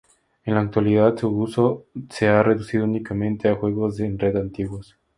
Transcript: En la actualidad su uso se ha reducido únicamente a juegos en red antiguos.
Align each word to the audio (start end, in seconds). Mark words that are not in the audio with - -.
En 0.45 0.55
la 0.55 0.61
actualidad 0.61 1.15
su 1.15 1.29
uso 1.29 1.85
se 2.09 2.27
ha 2.27 2.41
reducido 2.41 2.85
únicamente 2.85 3.49
a 3.49 3.55
juegos 3.55 3.99
en 3.99 4.17
red 4.17 4.35
antiguos. 4.35 4.97